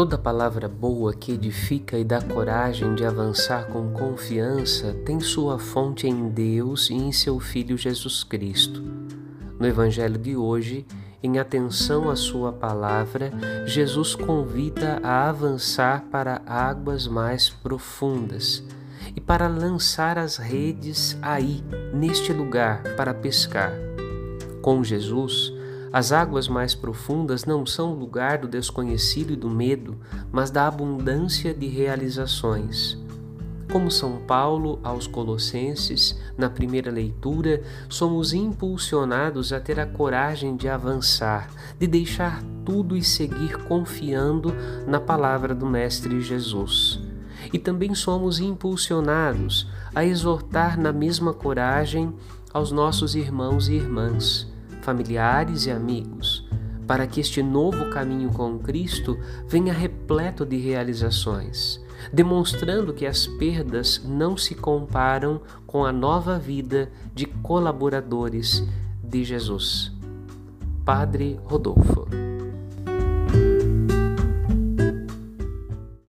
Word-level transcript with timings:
Toda 0.00 0.16
palavra 0.16 0.66
boa 0.66 1.12
que 1.12 1.32
edifica 1.32 1.98
e 1.98 2.04
dá 2.04 2.22
coragem 2.22 2.94
de 2.94 3.04
avançar 3.04 3.66
com 3.66 3.92
confiança 3.92 4.94
tem 5.04 5.20
sua 5.20 5.58
fonte 5.58 6.06
em 6.06 6.30
Deus 6.30 6.88
e 6.88 6.94
em 6.94 7.12
seu 7.12 7.38
Filho 7.38 7.76
Jesus 7.76 8.24
Cristo. 8.24 8.82
No 9.58 9.66
Evangelho 9.66 10.16
de 10.16 10.34
hoje, 10.34 10.86
em 11.22 11.38
atenção 11.38 12.08
à 12.08 12.16
Sua 12.16 12.50
palavra, 12.50 13.30
Jesus 13.66 14.14
convida 14.14 14.98
a 15.02 15.28
avançar 15.28 16.06
para 16.10 16.40
águas 16.46 17.06
mais 17.06 17.50
profundas 17.50 18.64
e 19.14 19.20
para 19.20 19.48
lançar 19.48 20.16
as 20.16 20.38
redes 20.38 21.18
aí, 21.20 21.62
neste 21.92 22.32
lugar, 22.32 22.82
para 22.96 23.12
pescar. 23.12 23.74
Com 24.62 24.82
Jesus, 24.82 25.52
as 25.92 26.12
águas 26.12 26.46
mais 26.46 26.72
profundas 26.72 27.44
não 27.44 27.66
são 27.66 27.92
o 27.92 27.98
lugar 27.98 28.38
do 28.38 28.46
desconhecido 28.46 29.32
e 29.32 29.36
do 29.36 29.50
medo, 29.50 29.98
mas 30.30 30.48
da 30.50 30.68
abundância 30.68 31.52
de 31.52 31.66
realizações. 31.66 32.96
Como 33.72 33.90
São 33.90 34.18
Paulo 34.18 34.78
aos 34.84 35.08
Colossenses, 35.08 36.16
na 36.36 36.48
primeira 36.48 36.92
leitura, 36.92 37.62
somos 37.88 38.32
impulsionados 38.32 39.52
a 39.52 39.60
ter 39.60 39.80
a 39.80 39.86
coragem 39.86 40.56
de 40.56 40.68
avançar, 40.68 41.50
de 41.78 41.88
deixar 41.88 42.40
tudo 42.64 42.96
e 42.96 43.02
seguir 43.02 43.56
confiando 43.64 44.54
na 44.86 45.00
palavra 45.00 45.54
do 45.54 45.66
Mestre 45.66 46.20
Jesus. 46.20 47.00
E 47.52 47.58
também 47.58 47.96
somos 47.96 48.38
impulsionados 48.38 49.68
a 49.92 50.04
exortar 50.04 50.78
na 50.78 50.92
mesma 50.92 51.32
coragem 51.32 52.14
aos 52.52 52.70
nossos 52.70 53.14
irmãos 53.16 53.68
e 53.68 53.74
irmãs 53.74 54.50
familiares 54.82 55.66
e 55.66 55.70
amigos, 55.70 56.46
para 56.86 57.06
que 57.06 57.20
este 57.20 57.42
novo 57.42 57.90
caminho 57.90 58.30
com 58.30 58.58
Cristo 58.58 59.18
venha 59.46 59.72
repleto 59.72 60.44
de 60.44 60.56
realizações, 60.56 61.80
demonstrando 62.12 62.92
que 62.92 63.06
as 63.06 63.26
perdas 63.26 64.02
não 64.04 64.36
se 64.36 64.54
comparam 64.54 65.40
com 65.66 65.84
a 65.84 65.92
nova 65.92 66.38
vida 66.38 66.90
de 67.14 67.26
colaboradores 67.26 68.64
de 69.02 69.24
Jesus. 69.24 69.92
Padre 70.84 71.38
Rodolfo. 71.44 72.29